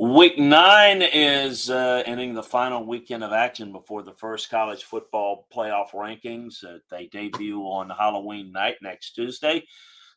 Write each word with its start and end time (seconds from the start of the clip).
Week 0.00 0.38
nine 0.38 1.02
is 1.02 1.68
uh, 1.68 2.02
ending 2.06 2.32
the 2.32 2.42
final 2.42 2.86
weekend 2.86 3.22
of 3.22 3.34
action 3.34 3.70
before 3.70 4.02
the 4.02 4.14
first 4.14 4.48
college 4.48 4.84
football 4.84 5.46
playoff 5.54 5.90
rankings. 5.90 6.64
Uh, 6.64 6.78
they 6.90 7.08
debut 7.08 7.60
on 7.64 7.90
Halloween 7.90 8.50
night 8.50 8.76
next 8.80 9.10
Tuesday. 9.10 9.62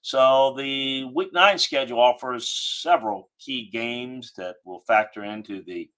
So 0.01 0.53
the 0.57 1.03
week 1.13 1.33
nine 1.33 1.57
schedule 1.57 1.99
offers 1.99 2.47
several 2.47 3.29
key 3.39 3.69
games 3.73 4.31
that 4.37 4.55
will 4.63 4.79
factor 4.79 5.25
into 5.25 5.61
the 5.61 5.89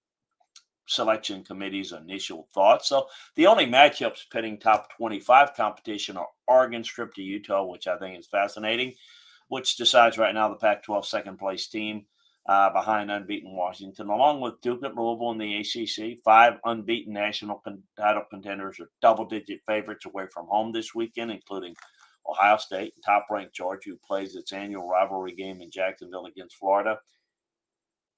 selection 0.88 1.44
committee's 1.44 1.92
initial 1.92 2.48
thoughts. 2.52 2.88
So 2.88 3.06
the 3.36 3.46
only 3.46 3.66
matchups 3.66 4.28
pitting 4.32 4.58
top 4.58 4.88
25 4.96 5.54
competition 5.54 6.16
are 6.16 6.26
Oregon 6.48 6.82
strip 6.82 7.14
to 7.14 7.22
Utah, 7.22 7.62
which 7.62 7.86
I 7.86 7.96
think 7.98 8.18
is 8.18 8.26
fascinating, 8.26 8.94
which 9.46 9.76
decides 9.76 10.18
right 10.18 10.34
now 10.34 10.48
the 10.48 10.56
Pac 10.56 10.82
12 10.82 11.06
second 11.06 11.38
place 11.38 11.68
team 11.68 12.06
uh, 12.48 12.70
behind 12.70 13.10
unbeaten 13.10 13.52
Washington, 13.52 14.08
along 14.08 14.40
with 14.40 14.60
Duke 14.60 14.84
at 14.84 14.94
Louisville 14.94 15.32
in 15.32 15.38
the 15.38 15.56
ACC. 15.56 16.18
Five 16.24 16.54
unbeaten 16.64 17.12
national 17.12 17.60
con- 17.64 17.82
title 17.98 18.24
contenders 18.30 18.78
are 18.78 18.90
double 19.02 19.24
digit 19.24 19.60
favorites 19.66 20.06
away 20.06 20.26
from 20.32 20.46
home 20.46 20.72
this 20.72 20.94
weekend, 20.94 21.32
including 21.32 21.74
Ohio 22.28 22.56
State, 22.56 22.94
and 22.94 23.04
top 23.04 23.26
ranked 23.30 23.54
Georgia, 23.54 23.90
who 23.90 23.96
plays 23.96 24.36
its 24.36 24.52
annual 24.52 24.86
rivalry 24.86 25.34
game 25.34 25.60
in 25.60 25.70
Jacksonville 25.70 26.26
against 26.26 26.56
Florida. 26.56 26.98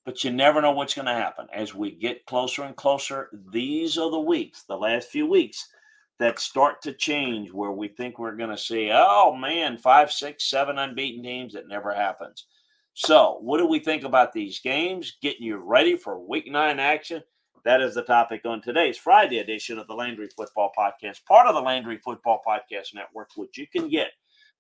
But 0.05 0.25
you 0.25 0.31
never 0.31 0.63
know 0.63 0.73
what's 0.73 0.95
going 0.95 1.07
to 1.07 1.13
happen. 1.13 1.47
As 1.53 1.75
we 1.75 1.91
get 1.91 2.25
closer 2.27 2.63
and 2.63 2.77
closer, 2.77 3.31
these 3.51 3.99
are 3.99 4.11
the 4.11 4.19
weeks, 4.19 4.65
the 4.65 4.77
last 4.77 5.09
few 5.09 5.27
weeks, 5.27 5.69
that 6.19 6.39
start 6.39 6.83
to 6.83 6.93
change 6.93 7.53
where 7.53 7.71
we 7.71 7.89
think 7.89 8.19
we're 8.19 8.37
going 8.37 8.51
to 8.51 8.59
see, 8.59 8.91
oh 8.93 9.35
man, 9.35 9.79
five, 9.79 10.11
six, 10.11 10.49
seven 10.51 10.79
unbeaten 10.79 11.23
teams. 11.23 11.55
It 11.55 11.69
never 11.69 11.95
happens. 11.95 12.47
So, 13.01 13.39
what 13.43 13.59
do 13.59 13.67
we 13.69 13.79
think 13.79 14.03
about 14.03 14.33
these 14.33 14.59
games? 14.59 15.19
Getting 15.23 15.45
you 15.45 15.59
ready 15.59 15.97
for 15.97 16.19
week 16.19 16.51
nine 16.51 16.81
action? 16.81 17.23
That 17.65 17.81
is 17.81 17.95
the 17.95 18.03
topic 18.03 18.41
on 18.45 18.61
today's 18.61 18.99
Friday 18.99 19.39
edition 19.39 19.79
of 19.79 19.87
the 19.87 19.95
Landry 19.95 20.27
Football 20.37 20.73
Podcast, 20.77 21.25
part 21.25 21.47
of 21.47 21.55
the 21.55 21.61
Landry 21.61 22.01
Football 22.05 22.41
Podcast 22.45 22.97
Network, 22.97 23.29
which 23.37 23.57
you 23.57 23.69
can 23.69 23.89
get 23.89 24.09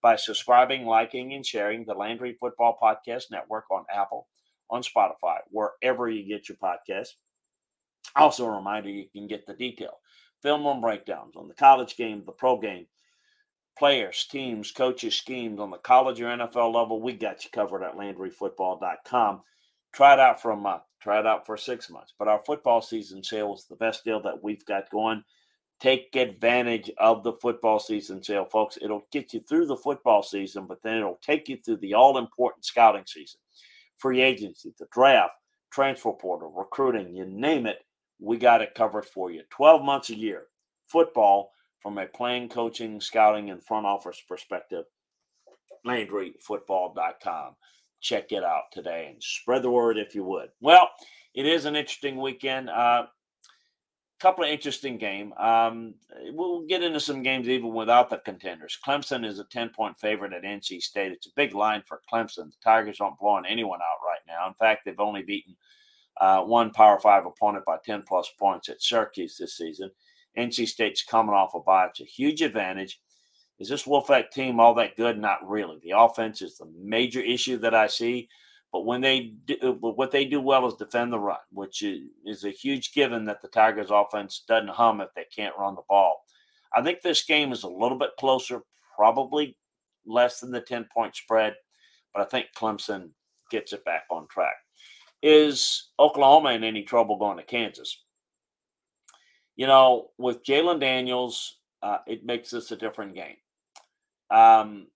by 0.02 0.14
subscribing, 0.14 0.86
liking, 0.86 1.34
and 1.34 1.44
sharing 1.44 1.84
the 1.84 1.94
Landry 1.94 2.36
Football 2.38 2.78
Podcast 2.80 3.24
Network 3.32 3.64
on 3.72 3.84
Apple, 3.92 4.28
on 4.70 4.82
Spotify, 4.82 5.38
wherever 5.50 6.08
you 6.08 6.24
get 6.24 6.48
your 6.48 6.58
podcast. 6.58 7.08
Also, 8.14 8.46
a 8.46 8.56
reminder 8.56 8.88
you 8.88 9.08
can 9.12 9.26
get 9.26 9.48
the 9.48 9.54
detail 9.54 9.98
film 10.42 10.64
room 10.64 10.80
breakdowns 10.80 11.34
on 11.34 11.48
the 11.48 11.54
college 11.54 11.96
game, 11.96 12.22
the 12.24 12.30
pro 12.30 12.56
game, 12.56 12.86
players, 13.78 14.26
teams, 14.30 14.72
coaches, 14.72 15.14
schemes 15.14 15.60
on 15.60 15.70
the 15.70 15.78
college 15.78 16.20
or 16.20 16.26
NFL 16.26 16.74
level, 16.74 17.00
we 17.00 17.12
got 17.12 17.44
you 17.44 17.50
covered 17.50 17.82
at 17.82 17.96
LandryFootball.com. 17.96 19.42
Try 19.92 20.12
it 20.14 20.18
out 20.18 20.42
for 20.42 20.50
a 20.50 20.56
month, 20.56 20.82
try 21.00 21.20
it 21.20 21.26
out 21.26 21.46
for 21.46 21.56
six 21.56 21.88
months. 21.88 22.12
But 22.18 22.28
our 22.28 22.40
football 22.44 22.82
season 22.82 23.22
sale 23.22 23.54
is 23.54 23.66
the 23.68 23.76
best 23.76 24.04
deal 24.04 24.20
that 24.22 24.42
we've 24.42 24.64
got 24.66 24.90
going. 24.90 25.22
Take 25.80 26.14
advantage 26.16 26.90
of 26.98 27.22
the 27.22 27.34
football 27.34 27.78
season 27.78 28.22
sale, 28.22 28.44
folks. 28.44 28.78
It'll 28.82 29.06
get 29.12 29.32
you 29.32 29.40
through 29.48 29.66
the 29.66 29.76
football 29.76 30.24
season, 30.24 30.66
but 30.66 30.82
then 30.82 30.98
it'll 30.98 31.20
take 31.22 31.48
you 31.48 31.56
through 31.64 31.76
the 31.76 31.94
all 31.94 32.18
important 32.18 32.64
scouting 32.64 33.04
season, 33.06 33.40
free 33.96 34.20
agency, 34.20 34.74
the 34.78 34.86
draft, 34.90 35.34
transfer 35.70 36.12
portal, 36.12 36.52
recruiting, 36.56 37.14
you 37.14 37.24
name 37.26 37.66
it. 37.66 37.78
We 38.18 38.36
got 38.38 38.62
it 38.62 38.74
covered 38.74 39.06
for 39.06 39.30
you. 39.30 39.42
12 39.50 39.84
months 39.84 40.10
a 40.10 40.16
year. 40.16 40.46
Football 40.88 41.52
from 41.80 41.98
a 41.98 42.06
playing, 42.06 42.48
coaching, 42.48 43.00
scouting, 43.00 43.50
and 43.50 43.64
front 43.64 43.86
office 43.86 44.22
perspective, 44.28 44.84
LandryFootball.com. 45.86 47.54
Check 48.00 48.32
it 48.32 48.44
out 48.44 48.64
today 48.72 49.08
and 49.12 49.22
spread 49.22 49.62
the 49.62 49.70
word 49.70 49.98
if 49.98 50.14
you 50.14 50.24
would. 50.24 50.50
Well, 50.60 50.88
it 51.34 51.46
is 51.46 51.64
an 51.64 51.76
interesting 51.76 52.20
weekend. 52.20 52.70
Uh, 52.70 53.06
couple 54.18 54.44
of 54.44 54.50
interesting 54.50 54.98
game. 54.98 55.32
Um, 55.34 55.94
we'll 56.32 56.66
get 56.66 56.82
into 56.82 57.00
some 57.00 57.22
games 57.22 57.48
even 57.48 57.72
without 57.72 58.10
the 58.10 58.18
contenders. 58.18 58.78
Clemson 58.84 59.24
is 59.24 59.38
a 59.38 59.44
10 59.44 59.70
point 59.70 59.98
favorite 59.98 60.32
at 60.32 60.42
NC 60.42 60.82
State. 60.82 61.12
It's 61.12 61.26
a 61.26 61.36
big 61.36 61.54
line 61.54 61.82
for 61.86 62.00
Clemson. 62.12 62.50
The 62.50 62.56
Tigers 62.62 63.00
aren't 63.00 63.18
blowing 63.18 63.44
anyone 63.48 63.80
out 63.80 64.04
right 64.04 64.20
now. 64.26 64.48
In 64.48 64.54
fact, 64.54 64.84
they've 64.84 64.98
only 64.98 65.22
beaten 65.22 65.56
uh, 66.20 66.42
one 66.42 66.70
Power 66.70 66.98
Five 66.98 67.26
opponent 67.26 67.64
by 67.64 67.76
10 67.84 68.02
plus 68.06 68.30
points 68.38 68.68
at 68.68 68.82
Syracuse 68.82 69.36
this 69.36 69.56
season. 69.56 69.90
NC 70.38 70.68
State's 70.68 71.02
coming 71.02 71.34
off 71.34 71.54
a 71.54 71.60
bye. 71.60 71.86
It's 71.86 72.00
a 72.00 72.04
huge 72.04 72.42
advantage. 72.42 73.00
Is 73.58 73.68
this 73.68 73.84
Wolfpack 73.84 74.30
team 74.30 74.60
all 74.60 74.74
that 74.74 74.96
good? 74.96 75.18
Not 75.18 75.46
really. 75.48 75.78
The 75.82 75.98
offense 75.98 76.42
is 76.42 76.56
the 76.56 76.70
major 76.80 77.20
issue 77.20 77.58
that 77.58 77.74
I 77.74 77.88
see. 77.88 78.28
But 78.72 78.84
when 78.84 79.00
they 79.00 79.32
do, 79.46 79.78
what 79.80 80.10
they 80.10 80.26
do 80.26 80.40
well 80.40 80.66
is 80.66 80.74
defend 80.74 81.12
the 81.12 81.18
run, 81.18 81.38
which 81.50 81.82
is 81.82 82.44
a 82.44 82.50
huge 82.50 82.92
given 82.92 83.24
that 83.24 83.40
the 83.40 83.48
Tigers' 83.48 83.90
offense 83.90 84.44
doesn't 84.46 84.68
hum 84.68 85.00
if 85.00 85.08
they 85.16 85.24
can't 85.34 85.56
run 85.58 85.74
the 85.74 85.82
ball. 85.88 86.22
I 86.76 86.82
think 86.82 87.00
this 87.00 87.24
game 87.24 87.50
is 87.50 87.62
a 87.62 87.68
little 87.68 87.98
bit 87.98 88.10
closer, 88.20 88.60
probably 88.94 89.56
less 90.06 90.40
than 90.40 90.50
the 90.50 90.60
10 90.60 90.86
point 90.94 91.16
spread, 91.16 91.54
but 92.14 92.20
I 92.20 92.26
think 92.26 92.48
Clemson 92.54 93.10
gets 93.50 93.72
it 93.72 93.84
back 93.86 94.04
on 94.10 94.28
track. 94.28 94.56
Is 95.22 95.88
Oklahoma 95.98 96.50
in 96.50 96.62
any 96.62 96.82
trouble 96.82 97.16
going 97.16 97.38
to 97.38 97.42
Kansas? 97.42 98.04
You 99.58 99.66
know, 99.66 100.10
with 100.18 100.44
Jalon 100.44 100.78
Daniels, 100.78 101.56
uh, 101.82 101.98
it 102.06 102.24
makes 102.24 102.50
this 102.50 102.70
a 102.70 102.76
different 102.76 103.16
game. 103.16 103.36
Um, 104.30 104.86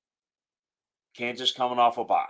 Kansas 1.16 1.50
coming 1.50 1.80
off 1.80 1.98
a 1.98 2.04
bye. 2.04 2.26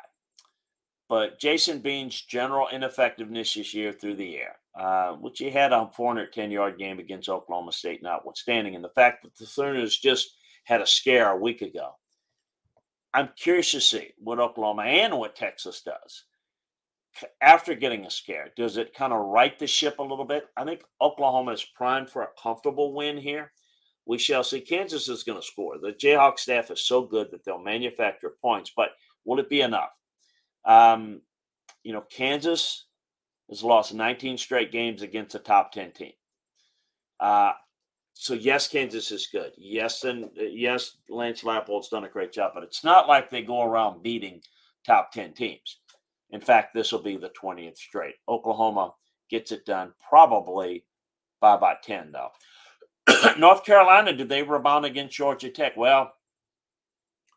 But 1.11 1.39
Jason 1.39 1.81
Bean's 1.81 2.19
general 2.23 2.69
ineffectiveness 2.73 3.53
this 3.53 3.75
year 3.75 3.93
through 3.93 4.15
the 4.15 4.39
air, 4.39 4.57
uh, 4.75 5.13
which 5.13 5.41
he 5.41 5.51
had 5.51 5.75
a 5.75 5.91
410 5.95 6.51
yard 6.51 6.79
game 6.79 6.99
against 6.99 7.29
Oklahoma 7.29 7.71
State, 7.71 8.03
notwithstanding, 8.03 8.75
and 8.75 8.83
the 8.83 8.89
fact 8.89 9.23
that 9.25 9.37
the 9.37 9.45
Sooners 9.45 9.99
just 9.99 10.35
had 10.65 10.81
a 10.81 10.87
scare 10.87 11.33
a 11.33 11.37
week 11.37 11.61
ago. 11.61 11.91
I'm 13.13 13.29
curious 13.37 13.73
to 13.73 13.81
see 13.83 14.15
what 14.17 14.41
Oklahoma 14.41 14.85
and 14.85 15.19
what 15.19 15.37
Texas 15.37 15.83
does 15.83 16.25
after 17.41 17.75
getting 17.75 18.07
a 18.07 18.11
scare, 18.11 18.49
does 18.57 18.77
it 18.77 18.95
kind 18.95 19.13
of 19.13 19.27
right 19.27 19.59
the 19.59 19.67
ship 19.67 19.99
a 19.99 20.03
little 20.03 20.25
bit? 20.25 20.47
I 20.57 20.65
think 20.65 20.83
Oklahoma 21.01 21.53
is 21.53 21.65
primed 21.65 22.11
for 22.11 22.23
a 22.23 22.29
comfortable 22.41 22.95
win 22.95 23.17
here. 23.17 23.53
We 24.07 24.19
shall 24.19 24.43
see. 24.43 24.61
Kansas 24.61 25.09
is 25.09 25.23
going 25.23 25.41
to 25.41 25.47
score. 25.47 25.79
The 25.79 25.93
Jayhawk 25.93 26.39
staff 26.39 26.71
is 26.71 26.87
so 26.87 27.03
good 27.03 27.31
that 27.31 27.45
they'll 27.45 27.59
manufacture 27.59 28.35
points, 28.41 28.73
but 28.75 28.91
will 29.25 29.39
it 29.39 29.49
be 29.49 29.61
enough? 29.61 29.91
Um, 30.65 31.21
you 31.85 31.93
know, 31.93 32.05
Kansas 32.11 32.87
has 33.49 33.63
lost 33.63 33.95
19 33.95 34.39
straight 34.39 34.73
games 34.73 35.03
against 35.03 35.35
a 35.35 35.39
top 35.39 35.73
10 35.73 35.93
team. 35.93 36.13
Uh, 37.21 37.53
so 38.15 38.35
yes, 38.35 38.69
Kansas 38.69 39.11
is 39.11 39.29
good. 39.31 39.53
Yes, 39.57 40.05
and 40.05 40.31
yes, 40.37 40.97
Lance 41.09 41.43
Leipold's 41.43 41.89
done 41.89 42.05
a 42.05 42.09
great 42.09 42.33
job, 42.33 42.53
but 42.55 42.63
it's 42.65 42.85
not 42.85 43.09
like 43.09 43.31
they 43.31 43.43
go 43.43 43.63
around 43.63 44.03
beating 44.03 44.41
top 44.87 45.13
10 45.13 45.33
teams. 45.33 45.79
In 46.33 46.41
fact, 46.41 46.75
this 46.75 46.93
will 46.93 47.03
be 47.03 47.17
the 47.17 47.31
20th 47.31 47.77
straight. 47.77 48.15
Oklahoma 48.29 48.95
gets 49.31 49.53
it 49.53 49.65
done 49.67 49.93
probably 50.09 50.85
by 51.41 51.55
about 51.55 51.83
10, 51.83 52.13
though. 52.13 52.31
North 53.39 53.65
Carolina, 53.65 54.13
did 54.13 54.29
they 54.29 54.43
rebound 54.43 54.85
against 54.85 55.17
Georgia 55.17 55.51
Tech? 55.51 55.77
Well, 55.77 56.13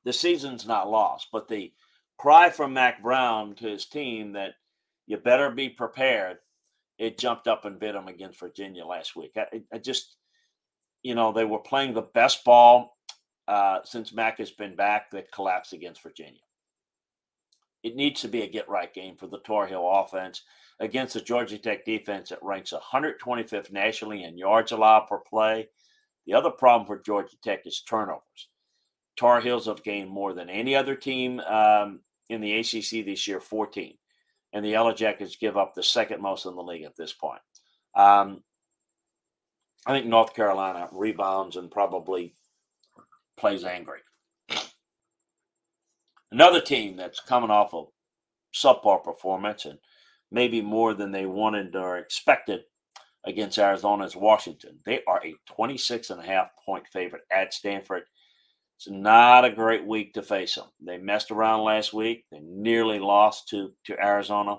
the 0.05 0.13
season's 0.13 0.65
not 0.65 0.89
lost, 0.89 1.27
but 1.31 1.47
the 1.47 1.73
cry 2.17 2.49
from 2.49 2.73
Mack 2.73 3.01
Brown 3.01 3.55
to 3.55 3.67
his 3.67 3.85
team 3.85 4.33
that 4.33 4.53
you 5.07 5.17
better 5.17 5.49
be 5.49 5.69
prepared, 5.69 6.37
it 6.97 7.17
jumped 7.17 7.47
up 7.47 7.65
and 7.65 7.79
bit 7.79 7.93
them 7.93 8.07
against 8.07 8.39
Virginia 8.39 8.85
last 8.85 9.15
week. 9.15 9.33
I, 9.35 9.61
I 9.73 9.77
just, 9.79 10.15
you 11.03 11.15
know, 11.15 11.31
they 11.31 11.45
were 11.45 11.59
playing 11.59 11.93
the 11.93 12.01
best 12.01 12.43
ball 12.45 12.97
uh, 13.47 13.79
since 13.83 14.13
Mack 14.13 14.37
has 14.39 14.51
been 14.51 14.75
back 14.75 15.11
that 15.11 15.31
collapsed 15.31 15.73
against 15.73 16.01
Virginia. 16.01 16.39
It 17.85 17.95
needs 17.95 18.21
to 18.21 18.27
be 18.27 18.41
a 18.41 18.49
get 18.49 18.67
right 18.67 18.91
game 18.91 19.15
for 19.15 19.27
the 19.27 19.37
Tar 19.37 19.67
Heel 19.67 19.87
offense 19.87 20.41
against 20.79 21.13
the 21.13 21.21
Georgia 21.21 21.59
Tech 21.59 21.85
defense 21.85 22.29
that 22.29 22.41
ranks 22.41 22.73
125th 22.73 23.71
nationally 23.71 24.23
in 24.23 24.39
yards 24.39 24.71
allowed 24.71 25.01
per 25.01 25.19
play. 25.19 25.69
The 26.25 26.33
other 26.33 26.49
problem 26.49 26.87
for 26.87 26.97
Georgia 26.97 27.35
Tech 27.43 27.67
is 27.67 27.83
turnovers. 27.87 28.49
Tar 29.17 29.39
Heels 29.39 29.67
have 29.67 29.83
gained 29.83 30.09
more 30.09 30.33
than 30.33 30.49
any 30.49 30.75
other 30.75 30.95
team 30.95 31.39
um, 31.41 31.99
in 32.27 32.41
the 32.41 32.55
ACC 32.55 33.05
this 33.05 33.27
year, 33.27 33.39
14. 33.39 33.95
And 34.51 34.65
the 34.65 34.69
Yellow 34.69 34.91
Jackets 34.91 35.35
give 35.35 35.55
up 35.55 35.75
the 35.75 35.83
second 35.83 36.23
most 36.23 36.47
in 36.47 36.55
the 36.55 36.63
league 36.63 36.85
at 36.85 36.97
this 36.97 37.13
point. 37.13 37.41
Um, 37.95 38.41
I 39.85 39.91
think 39.91 40.07
North 40.07 40.33
Carolina 40.33 40.89
rebounds 40.91 41.55
and 41.55 41.69
probably 41.69 42.33
plays 43.37 43.63
angry. 43.63 43.99
Another 46.31 46.61
team 46.61 46.97
that's 46.97 47.19
coming 47.19 47.51
off 47.51 47.73
a 47.73 47.83
subpar 48.55 49.03
performance 49.03 49.65
and 49.65 49.79
maybe 50.31 50.61
more 50.61 50.93
than 50.93 51.11
they 51.11 51.25
wanted 51.25 51.75
or 51.75 51.97
expected 51.97 52.61
against 53.25 53.57
Arizona 53.57 54.05
is 54.05 54.15
Washington. 54.15 54.79
They 54.85 55.01
are 55.07 55.21
a 55.25 55.35
26 55.47 56.09
and 56.09 56.21
a 56.21 56.25
half 56.25 56.49
point 56.65 56.85
favorite 56.91 57.23
at 57.31 57.53
Stanford. 57.53 58.03
It's 58.77 58.89
not 58.89 59.45
a 59.45 59.51
great 59.51 59.85
week 59.85 60.13
to 60.13 60.21
face 60.21 60.55
them. 60.55 60.65
They 60.85 60.97
messed 60.97 61.31
around 61.31 61.63
last 61.63 61.93
week. 61.93 62.25
They 62.31 62.39
nearly 62.41 62.99
lost 62.99 63.47
to, 63.49 63.71
to 63.85 64.03
Arizona. 64.03 64.57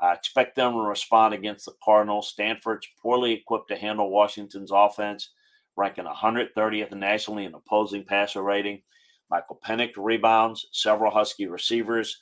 I 0.00 0.12
expect 0.12 0.54
them 0.54 0.72
to 0.72 0.80
respond 0.80 1.34
against 1.34 1.64
the 1.64 1.72
Cardinals. 1.82 2.28
Stanford's 2.28 2.86
poorly 3.02 3.32
equipped 3.32 3.68
to 3.68 3.76
handle 3.76 4.10
Washington's 4.10 4.70
offense, 4.72 5.32
ranking 5.76 6.04
130th 6.04 6.92
nationally 6.92 7.46
in 7.46 7.54
opposing 7.54 8.04
passer 8.04 8.42
rating. 8.42 8.82
Michael 9.30 9.60
Penix 9.64 9.92
rebounds, 9.96 10.66
several 10.72 11.10
Husky 11.10 11.46
receivers. 11.46 12.18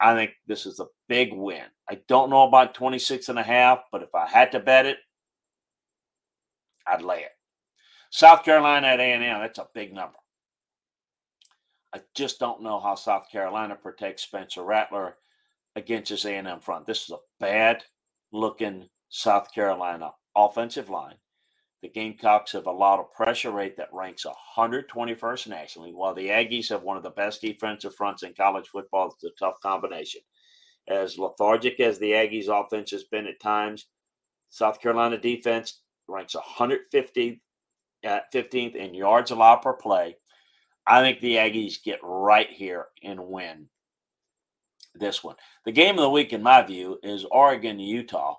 I 0.00 0.14
think 0.14 0.32
this 0.46 0.66
is 0.66 0.80
a 0.80 0.86
big 1.08 1.32
win. 1.32 1.64
I 1.88 2.00
don't 2.08 2.30
know 2.30 2.42
about 2.42 2.74
26 2.74 3.28
and 3.28 3.38
a 3.38 3.42
half, 3.42 3.80
but 3.92 4.02
if 4.02 4.14
I 4.14 4.26
had 4.26 4.52
to 4.52 4.60
bet 4.60 4.86
it, 4.86 4.98
I'd 6.86 7.02
lay 7.02 7.20
it. 7.20 7.32
South 8.10 8.44
Carolina 8.44 8.88
at 8.88 9.00
A&M, 9.00 9.40
that's 9.40 9.58
a 9.58 9.66
big 9.74 9.92
number. 9.92 10.18
I 11.94 12.00
just 12.14 12.38
don't 12.38 12.62
know 12.62 12.78
how 12.78 12.94
South 12.94 13.30
Carolina 13.30 13.74
protects 13.74 14.22
Spencer 14.22 14.62
Rattler 14.62 15.16
against 15.76 16.10
his 16.10 16.24
A&M 16.24 16.60
front. 16.60 16.86
This 16.86 17.04
is 17.04 17.10
a 17.10 17.18
bad 17.40 17.82
looking 18.32 18.88
South 19.08 19.52
Carolina 19.52 20.12
offensive 20.36 20.90
line. 20.90 21.16
The 21.82 21.88
Gamecocks 21.90 22.52
have 22.52 22.66
allowed 22.66 23.00
a 23.00 23.16
pressure 23.16 23.50
rate 23.50 23.76
that 23.76 23.92
ranks 23.92 24.24
121st 24.56 25.48
nationally, 25.48 25.92
while 25.92 26.14
the 26.14 26.28
Aggies 26.28 26.70
have 26.70 26.82
one 26.82 26.96
of 26.96 27.02
the 27.02 27.10
best 27.10 27.42
defensive 27.42 27.94
fronts 27.94 28.22
in 28.22 28.34
college 28.34 28.68
football. 28.68 29.08
It's 29.08 29.24
a 29.24 29.30
tough 29.38 29.60
combination. 29.62 30.22
As 30.88 31.18
lethargic 31.18 31.78
as 31.80 31.98
the 31.98 32.12
Aggies 32.12 32.48
offense 32.48 32.90
has 32.92 33.04
been 33.04 33.26
at 33.26 33.40
times, 33.40 33.86
South 34.48 34.80
Carolina 34.80 35.18
defense 35.18 35.82
ranks 36.08 36.34
150 36.34 37.42
at 38.04 38.32
15th 38.32 38.74
in 38.74 38.94
yards 38.94 39.30
allowed 39.30 39.56
per 39.56 39.74
play. 39.74 40.16
I 40.86 41.00
think 41.02 41.20
the 41.20 41.36
Aggies 41.36 41.82
get 41.82 41.98
right 42.02 42.48
here 42.48 42.86
and 43.02 43.28
win 43.28 43.68
this 44.94 45.22
one. 45.22 45.36
The 45.64 45.72
game 45.72 45.96
of 45.96 46.02
the 46.02 46.10
week, 46.10 46.32
in 46.32 46.42
my 46.42 46.62
view, 46.62 46.98
is 47.02 47.26
Oregon 47.30 47.78
Utah. 47.78 48.36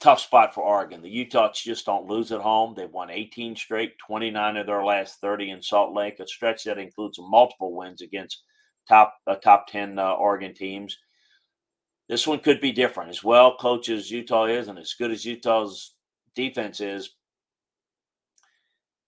Tough 0.00 0.20
spot 0.20 0.54
for 0.54 0.62
Oregon. 0.62 1.02
The 1.02 1.10
Utahs 1.10 1.60
just 1.60 1.86
don't 1.86 2.06
lose 2.06 2.30
at 2.30 2.40
home. 2.40 2.74
They've 2.76 2.90
won 2.90 3.10
18 3.10 3.56
straight, 3.56 3.98
29 4.06 4.56
of 4.56 4.66
their 4.66 4.84
last 4.84 5.20
30 5.20 5.50
in 5.50 5.62
Salt 5.62 5.92
Lake, 5.92 6.20
a 6.20 6.26
stretch 6.26 6.64
that 6.64 6.78
includes 6.78 7.18
multiple 7.20 7.74
wins 7.74 8.00
against 8.00 8.44
top 8.88 9.14
uh, 9.26 9.34
top 9.34 9.66
10 9.66 9.98
uh, 9.98 10.12
Oregon 10.12 10.54
teams. 10.54 10.96
This 12.08 12.26
one 12.26 12.38
could 12.38 12.60
be 12.60 12.70
different. 12.70 13.10
As 13.10 13.24
well 13.24 13.56
coach 13.56 13.88
as 13.88 14.10
Utah 14.10 14.46
is, 14.46 14.68
and 14.68 14.78
as 14.78 14.94
good 14.94 15.10
as 15.10 15.24
Utah's 15.24 15.94
defense 16.34 16.80
is, 16.80 17.10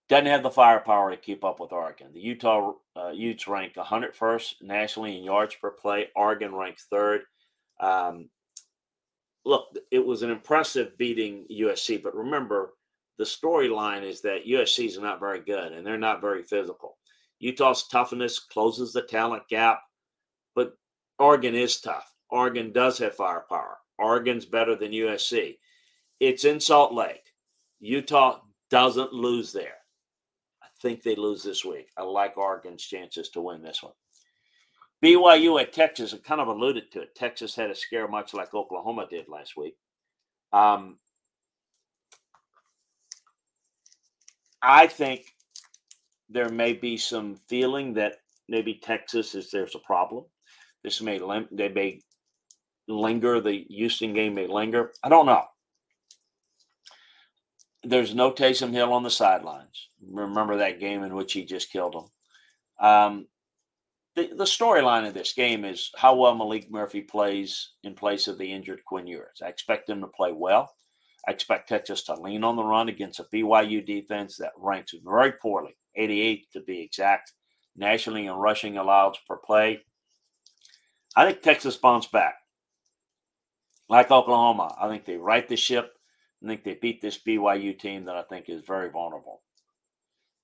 doesn't 0.09 0.25
have 0.25 0.43
the 0.43 0.51
firepower 0.51 1.09
to 1.09 1.17
keep 1.17 1.45
up 1.45 1.61
with 1.61 1.71
Oregon. 1.71 2.11
The 2.13 2.19
Utah 2.19 2.73
uh, 2.97 3.11
Utes 3.11 3.47
rank 3.47 3.75
101st 3.75 4.55
nationally 4.61 5.17
in 5.17 5.23
yards 5.23 5.55
per 5.55 5.71
play. 5.71 6.09
Oregon 6.17 6.53
ranks 6.53 6.87
third. 6.91 7.21
Um, 7.79 8.29
look, 9.45 9.75
it 9.91 10.05
was 10.05 10.23
an 10.23 10.31
impressive 10.31 10.97
beating 10.97 11.45
USC, 11.51 12.01
but 12.01 12.15
remember, 12.15 12.73
the 13.17 13.23
storyline 13.23 14.03
is 14.03 14.21
that 14.21 14.45
USC 14.47 14.87
is 14.87 14.97
not 14.97 15.19
very 15.19 15.41
good 15.41 15.73
and 15.73 15.85
they're 15.85 15.97
not 15.97 16.21
very 16.21 16.43
physical. 16.43 16.97
Utah's 17.39 17.87
toughness 17.87 18.39
closes 18.39 18.93
the 18.93 19.01
talent 19.01 19.43
gap, 19.49 19.81
but 20.55 20.73
Oregon 21.19 21.55
is 21.55 21.81
tough. 21.81 22.11
Oregon 22.29 22.71
does 22.71 22.97
have 22.99 23.15
firepower. 23.15 23.77
Oregon's 23.97 24.45
better 24.45 24.75
than 24.75 24.91
USC. 24.91 25.57
It's 26.19 26.45
in 26.45 26.59
Salt 26.59 26.93
Lake. 26.93 27.33
Utah 27.79 28.39
doesn't 28.69 29.13
lose 29.13 29.51
there 29.51 29.81
I 30.63 30.67
think 30.81 31.03
they 31.03 31.15
lose 31.15 31.43
this 31.43 31.63
week. 31.63 31.89
I 31.95 32.01
like 32.01 32.37
Oregon's 32.37 32.83
chances 32.83 33.29
to 33.29 33.41
win 33.41 33.61
this 33.61 33.83
one. 33.83 33.93
BYU 35.03 35.59
at 35.61 35.73
Texas, 35.73 36.13
I 36.13 36.17
kind 36.17 36.41
of 36.41 36.47
alluded 36.47 36.91
to 36.91 37.01
it. 37.01 37.15
Texas 37.15 37.55
had 37.55 37.71
a 37.71 37.75
scare 37.75 38.07
much 38.07 38.33
like 38.33 38.53
Oklahoma 38.53 39.07
did 39.09 39.27
last 39.27 39.57
week. 39.57 39.75
Um, 40.53 40.97
I 44.61 44.87
think 44.87 45.25
there 46.29 46.49
may 46.49 46.73
be 46.73 46.97
some 46.97 47.35
feeling 47.47 47.93
that 47.95 48.17
maybe 48.47 48.75
Texas 48.75 49.33
is 49.33 49.49
there's 49.49 49.75
a 49.75 49.79
problem. 49.79 50.25
This 50.83 51.01
may 51.01 51.19
they 51.51 51.69
may 51.69 52.01
linger. 52.87 53.41
The 53.41 53.65
Houston 53.69 54.13
game 54.13 54.35
may 54.35 54.47
linger. 54.47 54.91
I 55.03 55.09
don't 55.09 55.25
know 55.25 55.45
there's 57.83 58.13
no 58.13 58.31
Taysom 58.31 58.71
Hill 58.71 58.93
on 58.93 59.03
the 59.03 59.09
sidelines. 59.09 59.89
Remember 60.05 60.57
that 60.57 60.79
game 60.79 61.03
in 61.03 61.15
which 61.15 61.33
he 61.33 61.45
just 61.45 61.71
killed 61.71 61.95
him. 61.95 62.85
Um, 62.85 63.27
the, 64.15 64.29
the 64.35 64.43
storyline 64.43 65.07
of 65.07 65.13
this 65.13 65.33
game 65.33 65.63
is 65.65 65.89
how 65.95 66.15
well 66.15 66.35
Maalik 66.35 66.69
Murphy 66.69 67.01
plays 67.01 67.71
in 67.83 67.95
place 67.95 68.27
of 68.27 68.37
the 68.37 68.51
injured 68.51 68.83
Quinn 68.85 69.07
Ewers. 69.07 69.41
I 69.43 69.47
expect 69.47 69.89
him 69.89 70.01
to 70.01 70.07
play 70.07 70.31
well. 70.31 70.71
I 71.27 71.31
expect 71.31 71.69
Texas 71.69 72.03
to 72.03 72.15
lean 72.15 72.43
on 72.43 72.55
the 72.55 72.63
run 72.63 72.89
against 72.89 73.19
a 73.19 73.25
BYU 73.33 73.85
defense 73.85 74.37
that 74.37 74.51
ranks 74.57 74.93
very 75.03 75.33
poorly, 75.33 75.77
88 75.95 76.47
to 76.53 76.61
be 76.61 76.81
exact, 76.81 77.33
nationally 77.75 78.25
in 78.25 78.33
rushing 78.33 78.77
allowed 78.77 79.17
per 79.27 79.37
play. 79.37 79.81
I 81.15 81.25
think 81.25 81.41
Texas 81.41 81.77
bounce 81.77 82.07
back. 82.07 82.35
Like 83.87 84.09
Oklahoma, 84.09 84.75
I 84.79 84.87
think 84.87 85.05
they 85.05 85.17
right 85.17 85.47
the 85.47 85.57
ship 85.57 85.91
I 86.43 86.47
think 86.47 86.63
they 86.63 86.73
beat 86.73 87.01
this 87.01 87.19
BYU 87.19 87.77
team 87.77 88.05
that 88.05 88.15
I 88.15 88.23
think 88.23 88.49
is 88.49 88.63
very 88.65 88.89
vulnerable. 88.89 89.41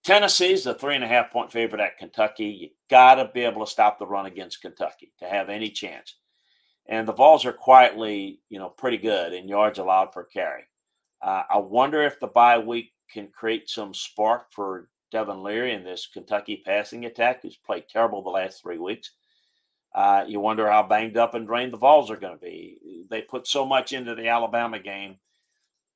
Tennessee's 0.07 0.65
a 0.65 0.74
three 0.74 0.95
and 0.95 1.04
a 1.04 1.07
half 1.07 1.31
point 1.31 1.51
favorite 1.51 1.81
at 1.81 1.98
Kentucky. 1.98 2.45
You 2.45 2.69
got 2.89 3.15
to 3.15 3.30
be 3.33 3.42
able 3.42 3.65
to 3.65 3.69
stop 3.69 4.00
the 4.00 4.07
run 4.07 4.25
against 4.25 4.62
Kentucky 4.62 5.12
to 5.19 5.25
have 5.25 5.50
any 5.50 5.69
chance. 5.69 6.15
And 6.88 7.06
the 7.06 7.12
Vols 7.12 7.44
are 7.44 7.51
quietly, 7.51 8.39
you 8.48 8.57
know, 8.57 8.69
pretty 8.69 9.00
good 9.00 9.33
in 9.33 9.50
yards 9.50 9.80
allowed 9.80 10.13
per 10.13 10.24
carry. 10.24 10.63
Uh, 11.21 11.44
I 11.50 11.57
wonder 11.57 12.01
if 12.04 12.21
the 12.21 12.27
bye 12.27 12.57
week 12.57 12.94
can 13.12 13.27
create 13.27 13.69
some 13.69 13.94
spark 13.94 14.54
for 14.54 14.88
Devin 15.12 15.44
Leary 15.44 15.74
in 15.74 15.83
this 15.83 16.07
Kentucky 16.07 16.63
passing 16.65 17.04
attack, 17.04 17.42
who's 17.42 17.57
played 17.57 17.89
terrible 17.89 18.24
the 18.24 18.30
last 18.30 18.62
three 18.62 18.77
weeks. 18.77 19.12
Uh, 19.94 20.24
you 20.25 20.39
wonder 20.39 20.71
how 20.71 20.83
banged 20.83 21.18
up 21.18 21.33
and 21.33 21.45
drained 21.45 21.74
the 21.74 21.77
Vols 21.77 22.09
are 22.09 22.15
going 22.15 22.33
to 22.33 22.39
be. 22.39 23.06
They 23.09 23.24
put 23.24 23.45
so 23.45 23.65
much 23.65 23.92
into 23.92 24.15
the 24.15 24.30
Alabama 24.30 24.80
game 24.80 25.18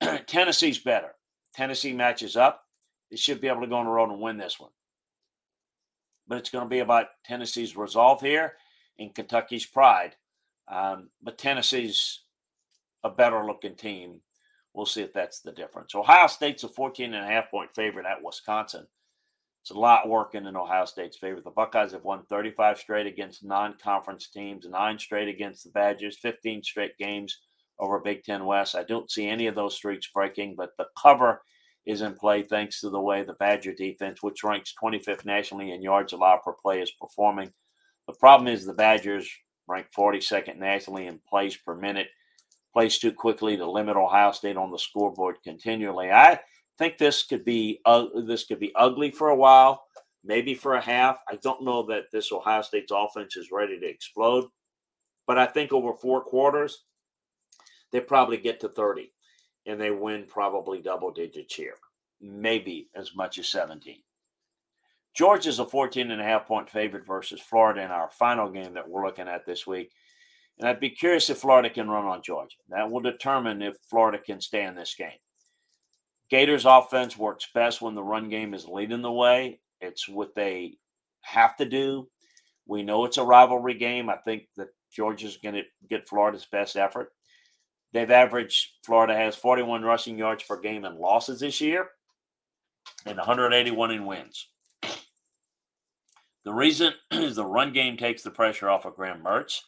Tennessee's 0.28 0.80
better. 0.80 1.16
Tennessee 1.56 1.94
matches 1.94 2.36
up. 2.36 2.66
They 3.12 3.18
should 3.18 3.42
be 3.42 3.50
able 3.50 3.62
to 3.62 3.68
go 3.68 3.75
on 3.75 3.86
the 3.86 3.92
road 3.92 4.10
and 4.10 4.22
win 4.22 4.38
this 4.38 4.60
one. 4.60 4.72
But 6.28 6.38
it's 6.38 6.50
going 6.50 6.66
to 6.66 6.69
be 6.69 6.80
about 6.80 7.08
Tennessee's 7.25 7.75
resolve 7.75 8.22
here 8.22 8.54
and 8.98 9.13
Kentucky's 9.13 9.66
pride. 9.66 10.16
Um, 10.68 11.10
but 11.22 11.38
Tennessee's 11.38 12.22
a 13.04 13.10
better 13.10 13.46
looking 13.46 13.75
team. 13.75 14.22
We'll 14.74 14.86
see 14.86 15.01
if 15.01 15.12
that's 15.12 15.41
the 15.41 15.51
difference. 15.51 15.94
Ohio 15.94 16.27
State's 16.27 16.63
a 16.63 16.70
14 16.70 17.13
and 17.13 17.25
a 17.25 17.27
half 17.27 17.51
point 17.51 17.75
favorite 17.75 18.06
at 18.06 18.24
Wisconsin. 18.24 18.88
It's 19.62 19.72
a 19.72 19.77
lot 19.77 20.08
working 20.08 20.46
in 20.46 20.56
Ohio 20.56 20.86
State's 20.86 21.18
favor. 21.18 21.41
The 21.41 21.51
Buckeyes 21.51 21.91
have 21.91 22.03
won 22.03 22.24
35 22.30 22.80
straight 22.80 23.06
against 23.06 23.44
non 23.44 23.75
conference 23.84 24.30
teams, 24.30 24.65
nine 24.68 24.98
straight 24.98 25.27
against 25.27 25.65
the 25.65 25.70
Badgers, 25.70 26.18
15 26.18 26.63
straight 26.63 26.98
games 26.98 27.38
over 27.77 28.00
Big 28.00 28.24
Ten 28.24 28.46
West. 28.46 28.75
I 28.75 28.84
don't 28.84 29.12
see 29.12 29.27
any 29.27 29.48
of 29.48 29.56
those 29.56 29.75
streaks 29.75 30.10
breaking, 30.12 30.56
but 30.56 30.72
the 30.77 30.88
cover 31.00 31.41
is 31.86 32.02
in 32.02 32.16
play 32.16 32.44
thanks 32.44 32.82
to 32.82 32.90
the 32.90 33.00
way 33.00 33.24
the 33.24 33.34
Badger 33.34 33.74
defense, 33.74 34.22
which 34.22 34.44
ranks 34.44 34.74
25th 34.82 35.26
nationally 35.26 35.72
in 35.72 35.82
yards 35.82 36.14
allowed 36.14 36.42
per 36.44 36.54
play, 36.54 36.82
is 36.82 36.92
performing. 36.92 37.52
The 38.08 38.14
problem 38.14 38.48
is 38.48 38.66
the 38.66 38.74
Badgers 38.74 39.30
rank 39.68 39.88
42nd 39.98 40.58
nationally 40.58 41.08
in 41.08 41.20
plays 41.28 41.56
per 41.58 41.76
minute, 41.76 42.08
plays 42.74 43.00
too 43.00 43.12
quickly 43.12 43.58
to 43.58 43.70
limit 43.70 43.96
Ohio 43.96 44.32
State 44.32 44.58
on 44.58 44.72
the 44.72 44.78
scoreboard 44.78 45.38
continually. 45.44 46.12
I 46.12 46.40
think 46.78 46.98
this 46.98 47.24
could 47.24 47.46
be 47.46 47.80
uh, 47.86 48.06
this 48.26 48.46
could 48.46 48.60
be 48.60 48.74
ugly 48.76 49.12
for 49.12 49.30
a 49.30 49.36
while, 49.36 49.84
maybe 50.24 50.54
for 50.54 50.76
a 50.76 50.82
half. 50.82 51.20
I 51.30 51.38
don't 51.38 51.64
know 51.64 51.84
that 51.88 52.06
this 52.12 52.32
Ohio 52.32 52.62
State's 52.62 52.92
offense 52.94 53.38
is 53.38 53.52
ready 53.52 53.80
to 53.80 53.88
explode, 53.88 54.46
but 55.26 55.38
I 55.38 55.46
think 55.46 55.74
over 55.74 55.94
four 55.94 56.22
quarters 56.22 56.84
they 57.92 58.00
probably 58.00 58.38
get 58.38 58.60
to 58.62 58.70
30 58.70 59.12
and 59.65 59.80
they 59.80 59.91
win 59.91 60.25
probably 60.27 60.82
double 60.82 61.12
digits 61.12 61.56
here, 61.56 61.75
maybe 62.20 62.89
as 62.96 63.15
much 63.15 63.38
as 63.38 63.48
17. 63.50 64.01
Georgia's 65.13 65.60
a 65.60 65.65
14 65.65 66.12
and 66.12 66.22
a 66.22 66.24
half 66.24 66.48
point 66.48 66.70
favorite 66.70 67.06
versus 67.06 67.41
Florida 67.41 67.82
in 67.82 67.91
our 67.91 68.10
final 68.12 68.50
game 68.50 68.74
that 68.74 68.88
we're 68.88 69.06
looking 69.06 69.27
at 69.27 69.46
this 69.46 69.68
week. 69.68 69.91
And 70.58 70.68
I'd 70.68 70.80
be 70.80 70.89
curious 70.89 71.30
if 71.30 71.39
Florida 71.39 71.70
can 71.70 71.89
run 71.89 72.06
on 72.06 72.22
Georgia. 72.22 72.58
That 72.70 72.89
will 72.89 73.01
determine 73.01 73.62
if 73.62 73.75
Florida 73.89 74.20
can 74.20 74.39
stay 74.39 74.63
in 74.63 74.75
this 74.75 74.96
game. 74.96 75.20
Gators 76.30 76.65
offense 76.65 77.18
works 77.18 77.48
best 77.53 77.82
when 77.82 77.96
the 77.96 78.03
run 78.03 78.30
game 78.30 78.53
is 78.53 78.68
leading 78.68 79.01
the 79.01 79.12
way. 79.12 79.60
It's 79.82 80.08
what 80.08 80.34
they 80.36 80.77
have 81.22 81.58
to 81.58 81.65
do. 81.65 82.08
We 82.68 82.84
know 82.84 83.03
it's 83.03 83.18
a 83.18 83.24
rivalry 83.24 83.74
game. 83.74 84.10
I 84.10 84.15
think 84.18 84.44
that 84.56 84.70
Georgia's 84.94 85.38
going 85.38 85.56
to 85.56 85.63
get 85.89 86.08
Florida's 86.08 86.48
best 86.50 86.77
effort. 86.77 87.12
They've 87.93 88.10
averaged, 88.10 88.69
Florida 88.86 89.15
has 89.15 89.36
41 89.36 89.83
rushing 89.83 90.17
yards 90.17 90.43
per 90.43 90.60
game 90.60 90.86
in 90.86 90.98
losses 90.98 91.41
this 91.41 91.60
year 91.60 91.89
and 93.05 93.17
181 93.17 93.91
in 93.91 94.05
wins. 94.05 94.48
The 96.43 96.53
reason 96.53 96.93
is 97.12 97.36
the 97.36 97.45
run 97.45 97.74
game 97.74 97.98
takes 97.98 98.24
the 98.24 98.31
pressure 98.31 98.69
off 98.69 98.86
of 98.86 98.95
Graham 98.95 99.21
Mertz. 99.24 99.60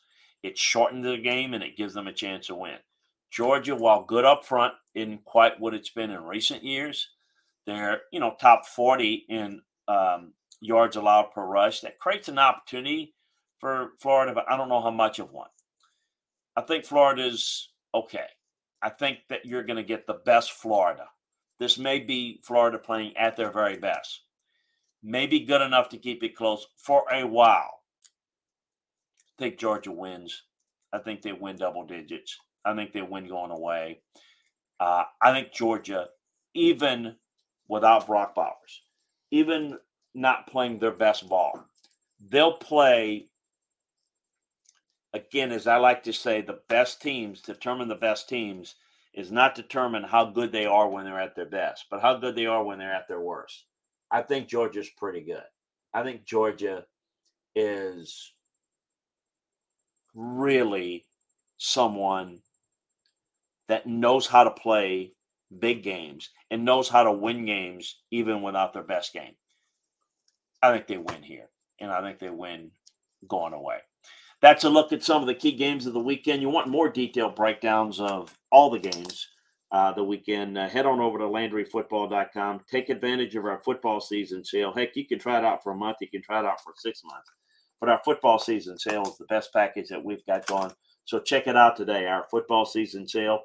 It 0.41 0.57
shortens 0.57 1.05
the 1.05 1.17
game 1.17 1.53
and 1.53 1.63
it 1.63 1.77
gives 1.77 1.93
them 1.93 2.07
a 2.07 2.13
chance 2.13 2.47
to 2.47 2.55
win. 2.55 2.77
Georgia, 3.31 3.75
while 3.75 4.03
good 4.03 4.25
up 4.25 4.45
front, 4.45 4.73
isn't 4.93 5.25
quite 5.25 5.59
what 5.59 5.73
it's 5.73 5.89
been 5.89 6.11
in 6.11 6.23
recent 6.23 6.63
years. 6.63 7.09
They're, 7.65 8.01
you 8.11 8.19
know, 8.19 8.35
top 8.39 8.67
40 8.67 9.25
in 9.29 9.61
um, 9.87 10.33
yards 10.61 10.95
allowed 10.95 11.31
per 11.31 11.43
rush. 11.43 11.81
That 11.81 11.99
creates 11.99 12.27
an 12.27 12.37
opportunity 12.37 13.15
for 13.59 13.93
Florida, 13.99 14.33
but 14.33 14.45
I 14.49 14.57
don't 14.57 14.69
know 14.69 14.81
how 14.81 14.91
much 14.91 15.19
of 15.19 15.31
one. 15.31 15.49
I 16.55 16.61
think 16.61 16.85
Florida's 16.85 17.69
okay. 17.93 18.27
I 18.81 18.89
think 18.89 19.19
that 19.29 19.45
you're 19.45 19.63
going 19.63 19.77
to 19.77 19.83
get 19.83 20.05
the 20.05 20.19
best 20.25 20.51
Florida. 20.51 21.07
This 21.59 21.77
may 21.77 22.00
be 22.00 22.41
Florida 22.43 22.77
playing 22.77 23.15
at 23.15 23.38
their 23.38 23.51
very 23.51 23.77
best. 23.77 24.21
Maybe 25.01 25.39
good 25.41 25.62
enough 25.62 25.89
to 25.89 25.97
keep 25.97 26.23
it 26.23 26.35
close 26.35 26.67
for 26.77 27.05
a 27.12 27.25
while. 27.25 27.81
I 29.38 29.43
think 29.43 29.57
Georgia 29.57 29.91
wins. 29.91 30.43
I 30.91 31.00
think 31.00 31.21
they 31.21 31.33
win 31.33 31.55
double 31.55 31.85
digits. 31.85 32.38
I 32.65 32.75
think 32.75 32.93
they 32.93 33.01
win 33.01 33.27
going 33.27 33.51
away. 33.51 34.01
Uh, 34.79 35.03
I 35.21 35.31
think 35.31 35.53
Georgia, 35.53 36.07
even 36.53 37.15
without 37.67 38.07
Brock 38.07 38.35
Bowers, 38.35 38.81
even 39.31 39.77
not 40.13 40.47
playing 40.47 40.79
their 40.79 40.91
best 40.91 41.27
ball, 41.27 41.65
they'll 42.29 42.57
play 42.57 43.29
again, 45.13 45.51
as 45.51 45.67
I 45.67 45.77
like 45.77 46.03
to 46.03 46.13
say, 46.13 46.41
the 46.41 46.60
best 46.67 47.01
teams 47.01 47.41
determine 47.41 47.88
the 47.88 47.96
best 47.96 48.27
teams 48.27 48.75
is 49.13 49.32
not 49.32 49.55
determine 49.55 50.03
how 50.03 50.25
good 50.25 50.51
they 50.51 50.65
are 50.65 50.89
when 50.89 51.05
they're 51.05 51.20
at 51.20 51.36
their 51.36 51.46
best, 51.46 51.86
but 51.89 52.01
how 52.01 52.17
good 52.17 52.36
they 52.36 52.48
are 52.48 52.63
when 52.63 52.79
they're 52.79 52.93
at 52.93 53.08
their 53.08 53.22
worst. 53.22 53.65
I 54.10 54.22
think 54.22 54.48
Georgia's 54.48 54.89
pretty 54.89 55.22
good. 55.22 55.43
I 55.93 56.03
think 56.03 56.25
Georgia 56.25 56.86
is 57.55 58.34
really 60.15 61.05
someone 61.58 62.39
that 63.67 63.86
knows 63.86 64.27
how 64.27 64.43
to 64.43 64.51
play 64.51 65.13
big 65.60 65.84
games 65.84 66.29
and 66.50 66.65
knows 66.65 66.89
how 66.89 67.03
to 67.03 67.12
win 67.12 67.46
games 67.46 67.98
even 68.10 68.41
without 68.41 68.74
their 68.74 68.84
best 68.84 69.13
game. 69.13 69.36
I 70.62 70.72
think 70.72 70.88
they 70.88 70.98
win 70.98 71.22
here, 71.22 71.50
and 71.79 71.91
I 71.91 72.01
think 72.01 72.20
they 72.20 72.29
win 72.29 72.72
going 73.27 73.53
away. 73.53 73.79
That's 74.43 74.65
a 74.65 74.69
look 74.69 74.91
at 74.91 75.05
some 75.05 75.21
of 75.21 75.27
the 75.27 75.35
key 75.35 75.53
games 75.53 75.85
of 75.85 75.93
the 75.93 76.01
weekend. 76.01 76.41
You 76.41 76.50
want 76.50 76.67
more 76.67 76.89
detailed 76.89 77.33
breakdowns 77.33 78.01
of 78.01 78.38
all 78.51 78.69
the 78.69 78.77
games 78.77 79.29
uh, 79.71 79.93
the 79.93 80.03
weekend, 80.03 80.57
uh, 80.57 80.67
head 80.67 80.85
on 80.85 81.00
over 81.00 81.17
to 81.17 81.23
LandryFootball.com. 81.23 82.59
Take 82.69 82.89
advantage 82.89 83.38
of 83.38 83.45
our 83.45 83.62
football 83.63 84.01
season 84.01 84.43
sale. 84.43 84.73
Heck, 84.73 84.97
you 84.97 85.07
can 85.07 85.17
try 85.17 85.38
it 85.38 85.45
out 85.45 85.63
for 85.63 85.71
a 85.71 85.77
month. 85.77 86.00
You 86.01 86.09
can 86.09 86.21
try 86.21 86.41
it 86.41 86.45
out 86.45 86.62
for 86.62 86.73
six 86.75 87.01
months. 87.05 87.31
But 87.79 87.88
our 87.88 88.01
football 88.03 88.38
season 88.38 88.77
sale 88.77 89.03
is 89.03 89.17
the 89.17 89.23
best 89.27 89.53
package 89.53 89.88
that 89.88 90.03
we've 90.03 90.25
got 90.25 90.45
going. 90.45 90.73
So 91.05 91.21
check 91.21 91.47
it 91.47 91.55
out 91.55 91.77
today. 91.77 92.07
Our 92.07 92.25
football 92.29 92.65
season 92.65 93.07
sale 93.07 93.43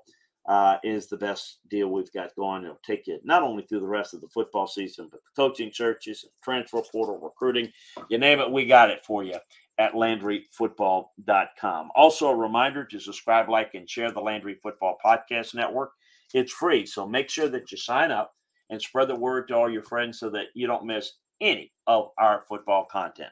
uh, 0.48 0.78
is 0.82 1.06
the 1.06 1.16
best 1.16 1.60
deal 1.70 1.92
we've 1.92 2.12
got 2.12 2.34
going. 2.34 2.64
It'll 2.64 2.80
take 2.84 3.06
you 3.06 3.20
not 3.22 3.44
only 3.44 3.62
through 3.62 3.80
the 3.80 3.86
rest 3.86 4.14
of 4.14 4.20
the 4.20 4.28
football 4.34 4.66
season, 4.66 5.06
but 5.12 5.20
the 5.22 5.40
coaching 5.40 5.70
searches, 5.72 6.24
transfer 6.42 6.82
portal, 6.90 7.20
recruiting, 7.22 7.72
you 8.10 8.18
name 8.18 8.40
it, 8.40 8.50
we 8.50 8.66
got 8.66 8.90
it 8.90 9.06
for 9.06 9.22
you 9.22 9.38
at 9.78 9.92
LandryFootball.com. 9.92 11.90
Also, 11.94 12.28
a 12.28 12.36
reminder 12.36 12.84
to 12.84 12.98
subscribe, 12.98 13.48
like, 13.48 13.74
and 13.74 13.88
share 13.88 14.10
the 14.10 14.20
Landry 14.20 14.56
Football 14.62 14.98
Podcast 15.04 15.54
Network. 15.54 15.92
It's 16.34 16.52
free, 16.52 16.84
so 16.84 17.06
make 17.06 17.30
sure 17.30 17.48
that 17.48 17.70
you 17.70 17.78
sign 17.78 18.10
up 18.10 18.34
and 18.70 18.82
spread 18.82 19.08
the 19.08 19.14
word 19.14 19.48
to 19.48 19.54
all 19.54 19.70
your 19.70 19.82
friends 19.82 20.18
so 20.18 20.28
that 20.30 20.46
you 20.54 20.66
don't 20.66 20.84
miss 20.84 21.12
any 21.40 21.72
of 21.86 22.10
our 22.18 22.44
football 22.48 22.86
content. 22.90 23.30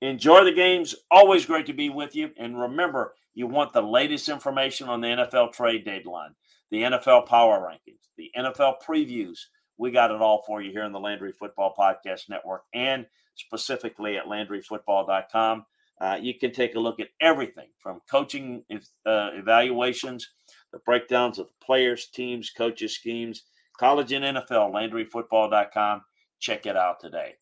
Enjoy 0.00 0.44
the 0.44 0.52
games. 0.52 0.94
Always 1.10 1.46
great 1.46 1.66
to 1.66 1.72
be 1.72 1.88
with 1.88 2.14
you. 2.14 2.30
And 2.38 2.60
remember, 2.60 3.14
you 3.34 3.46
want 3.46 3.72
the 3.72 3.82
latest 3.82 4.28
information 4.28 4.88
on 4.88 5.00
the 5.00 5.08
NFL 5.08 5.52
trade 5.52 5.84
deadline, 5.84 6.34
the 6.70 6.82
NFL 6.82 7.26
power 7.26 7.60
rankings, 7.60 8.08
the 8.16 8.30
NFL 8.36 8.74
previews. 8.86 9.38
We 9.76 9.90
got 9.90 10.10
it 10.10 10.20
all 10.20 10.42
for 10.46 10.60
you 10.60 10.70
here 10.72 10.84
in 10.84 10.92
the 10.92 11.00
Landry 11.00 11.32
Football 11.32 11.74
Podcast 11.78 12.28
Network 12.28 12.62
and 12.74 13.06
specifically 13.38 14.16
at 14.16 14.26
LandryFootball.com. 14.26 15.64
Uh, 16.00 16.18
you 16.20 16.34
can 16.38 16.52
take 16.52 16.74
a 16.74 16.80
look 16.80 17.00
at 17.00 17.08
everything 17.20 17.68
from 17.78 18.00
coaching 18.10 18.62
uh, 18.70 19.30
evaluations, 19.32 20.28
the 20.72 20.78
breakdowns 20.80 21.38
of 21.38 21.48
players, 21.60 22.06
teams, 22.06 22.50
coaches, 22.50 22.94
schemes, 22.94 23.44
college 23.78 24.12
and 24.12 24.24
NFL, 24.24 24.72
LandryFootball.com. 24.72 26.02
Check 26.40 26.66
it 26.66 26.76
out 26.76 27.00
today. 27.00 27.34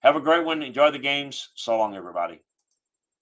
Have 0.00 0.16
a 0.16 0.20
great 0.20 0.44
one. 0.44 0.62
Enjoy 0.62 0.90
the 0.90 0.98
games. 0.98 1.48
So 1.54 1.76
long, 1.78 1.96
everybody. 1.96 2.40